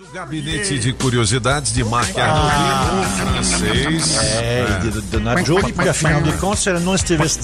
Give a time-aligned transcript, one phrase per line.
[0.00, 4.18] O gabinete de curiosidades de Marc Arnoldi, o francês.
[4.18, 7.38] É, e de Dona Jolie, porque afinal de contas, se ela não estivesse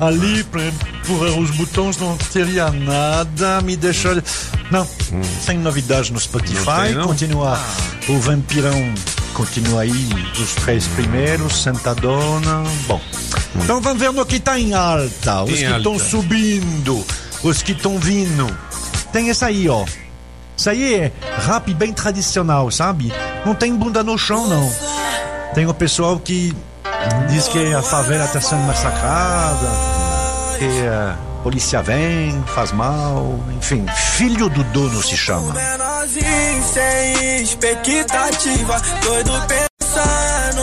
[0.00, 4.22] ali para empurrar os botões, não teria nada, me deixar.
[4.70, 4.86] Não,
[5.44, 7.08] sem novidade no Spotify, não?
[7.08, 7.58] continua
[8.08, 8.94] o vampirão,
[9.34, 10.08] continua aí
[10.40, 12.62] os três primeiros, Sentadona.
[12.86, 13.00] Bom,
[13.56, 17.04] então vamos ver no que está em alta, os Em que estão subindo,
[17.42, 18.46] os que estão vindo.
[19.12, 19.84] Tem essa aí, ó.
[20.60, 23.10] Isso aí é rap bem tradicional, sabe?
[23.46, 24.70] Não tem bunda no chão, não.
[25.54, 26.54] Tem o pessoal que
[27.30, 29.66] diz que a favela está sendo massacrada,
[30.58, 33.86] que a polícia vem, faz mal, enfim,
[34.18, 35.54] filho do dono se chama.
[36.74, 40.60] Sem expectativa, doido pensando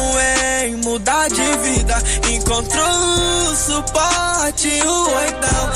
[0.64, 1.96] em mudar de vida.
[2.30, 5.72] Encontrou o suporte, o oitão,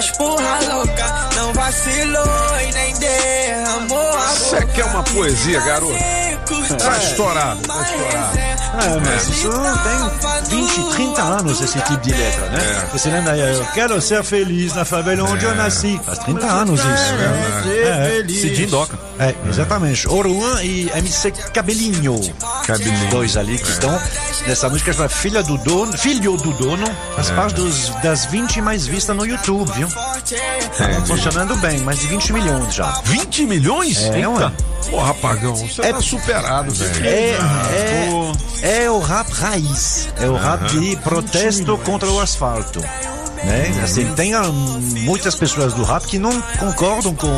[0.00, 5.94] o mais porra louca, não vacilou e nem derramou a Você quer uma poesia, garoto?
[6.78, 8.38] Tá estourado, tá estourado.
[8.72, 9.50] Ah, mas isso
[10.48, 12.88] tem 20, 30 anos esse tipo de letra, né?
[12.92, 16.00] Você lembra aí, eu quero ser feliz na favela onde eu nasci.
[16.04, 17.14] Faz 30 anos isso.
[17.84, 18.98] É, Cidinho Doca.
[19.20, 20.08] É, exatamente.
[20.08, 22.18] Oruan e MC Cabelinho.
[22.66, 23.10] Cabelinho.
[23.10, 23.90] Dois ali que estão
[24.46, 28.86] nessa música chamada Filha do Dono, Filho do Dono, faz parte dos, das 20 mais
[28.86, 29.88] vistas no YouTube, viu?
[29.88, 32.90] Tá funcionando bem, mais de 20 milhões já.
[33.04, 33.98] 20 milhões?
[34.04, 34.28] É, Eita.
[34.30, 34.52] ué.
[34.90, 37.06] Porra, Pagão, você É- tá superado, velho.
[37.06, 37.36] É,
[38.62, 42.82] é, é o rap raiz, é o rap de protesto contra o asfalto.
[43.44, 43.80] Né?
[43.82, 47.28] Assim, tem ah, muitas pessoas do rap que não concordam com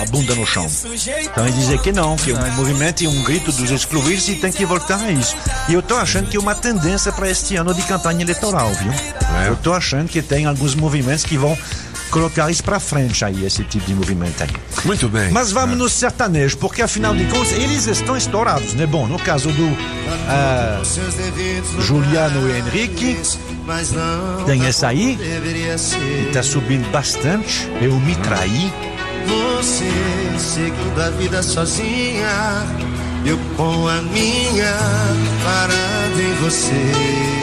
[0.00, 0.66] a bunda no chão.
[1.24, 4.50] Então eles dizem que não, que um movimento e um grito dos excluídos e tem
[4.50, 5.36] que voltar a isso.
[5.68, 8.92] E eu tô achando que é uma tendência para este ano de campanha eleitoral, viu?
[9.46, 11.56] Eu tô achando que tem alguns movimentos que vão
[12.12, 14.50] colocar isso para frente aí, esse tipo de movimento aí.
[14.84, 15.32] Muito bem.
[15.32, 18.86] Mas vamos no sertanejo, porque afinal de contas eles estão estourados, né?
[18.86, 19.76] Bom, no caso do
[20.28, 20.80] ah,
[21.80, 23.18] Juliano e Henrique,
[24.46, 27.68] tem essa aí, que tá subindo bastante.
[27.80, 28.70] Eu me traí.
[29.56, 29.90] Você
[30.38, 32.66] seguindo a vida sozinha,
[33.24, 34.76] eu com a minha
[35.44, 37.41] parada em você.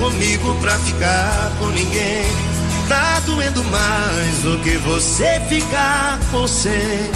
[0.00, 2.24] Comigo pra ficar com ninguém.
[2.88, 7.10] Tá doendo mais do que você ficar com você.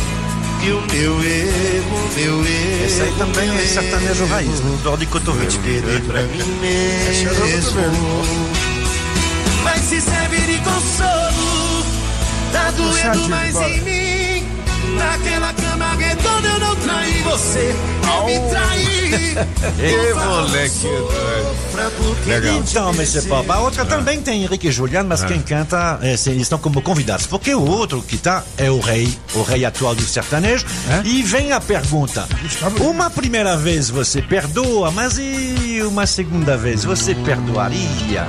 [0.62, 2.84] E o meu erro, meu erro.
[2.86, 4.78] Esse aí também é sertanejo raiz, né?
[4.82, 5.50] Dor de cotovelo.
[5.50, 7.30] Perder pra mim mesmo.
[9.64, 11.84] Mas se serve de consolo,
[12.52, 14.46] tá doendo mais em mim.
[14.96, 15.96] Naquela cama
[19.78, 20.80] Ê, moleque.
[20.80, 22.26] doido.
[22.26, 22.56] Legal.
[22.58, 23.22] Então, Mr.
[23.22, 26.80] Pop, a outra também tem Henrique e Juliano, mas quem canta, é, eles estão como
[26.80, 27.26] convidados.
[27.26, 30.64] Porque o outro que tá é o rei, o rei atual do sertanejo.
[31.04, 32.28] E vem a pergunta:
[32.80, 38.26] uma primeira vez você perdoa, mas e uma segunda vez você perdoaria?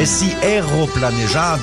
[0.00, 1.62] Esse erro planejado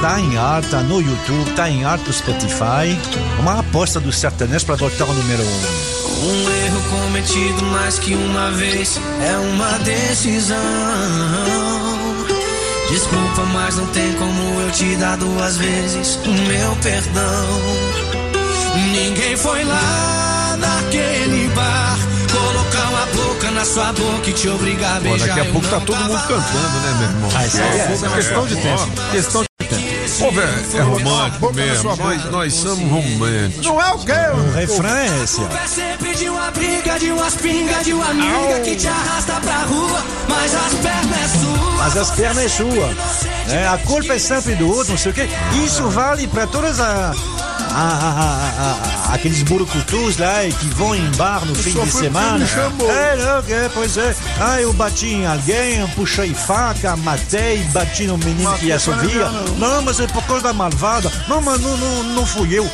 [0.00, 2.98] tá em alta no YouTube, tá em alta no Spotify.
[3.38, 5.91] Uma aposta do sertanejo para voltar ao número um.
[6.22, 10.56] Um erro cometido mais que uma vez é uma decisão.
[12.88, 17.60] Desculpa, mas não tem como eu te dar duas vezes o meu perdão.
[18.92, 21.98] Ninguém foi lá naquele bar
[22.30, 25.28] colocar uma boca na sua boca e te obrigar a Pô, beijar.
[25.28, 27.30] daqui a pouco tá todo mundo cantando, né, meu irmão?
[27.34, 28.88] Ah, isso aí é- É, Questão de tempo.
[29.10, 29.51] Questão de tempo.
[30.18, 31.96] Pô, velho, é romântico mesmo.
[31.96, 33.66] Nós, nós somos românticos.
[33.66, 34.12] Não é o quê?
[34.12, 35.48] O refrão é esse, ó.
[35.48, 39.58] É sempre de uma briga, de umas pingas, de uma amiga que te arrasta pra
[39.64, 41.72] rua, mas as pernas é sua.
[41.78, 42.96] Mas as pernas é sua.
[43.48, 45.28] É, a culpa é sempre do outro, não sei o quê.
[45.64, 47.12] Isso vale para todas a,
[47.74, 52.38] a- a- a- a- aqueles burucutus lá que vão em bar no fim de semana.
[52.90, 54.14] É, não, é, pois é.
[54.40, 59.28] Ah, eu bati em alguém, eu puxei faca, matei, bati no menino que assovia.
[59.58, 61.10] Não, mas é por causa da malvada.
[61.28, 62.70] Não, mas não, não, não fui eu.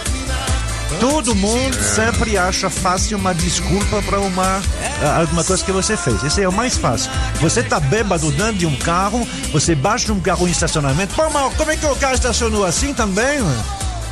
[1.01, 4.61] Todo mundo sempre acha fácil uma desculpa para uma
[5.03, 6.25] ah, alguma coisa que você fez.
[6.25, 7.11] Esse é o mais fácil.
[7.41, 11.15] Você tá bêbado dentro de um carro, você baixa um carro em estacionamento.
[11.15, 13.39] Pô, mas como é que o carro estacionou assim também?
[13.41, 13.65] mano?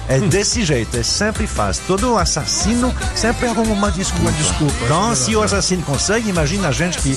[0.09, 1.83] É desse jeito, é sempre fácil.
[1.87, 4.31] Todo assassino sempre arruma uma desculpa.
[4.33, 7.17] desculpa, Então, se o assassino consegue, imagina a gente que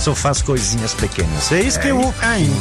[0.00, 1.52] só faz coisinhas pequenas.
[1.52, 2.14] É isso que o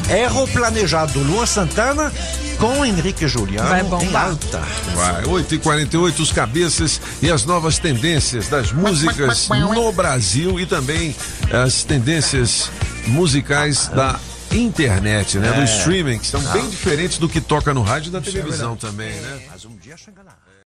[0.10, 2.12] erro planejado do Lua Santana
[2.58, 4.30] com Henrique Juliano Vai em bombar.
[4.32, 4.62] alta.
[4.94, 11.16] Vai, 8h48, os cabeças e as novas tendências das músicas no Brasil e também
[11.52, 12.70] as tendências
[13.08, 14.20] musicais da
[14.52, 15.52] internet, né?
[15.52, 19.12] Do streaming, que são bem diferentes do que toca no rádio e da televisão também,
[19.12, 19.40] né?
[19.90, 20.38] Dia chega lá.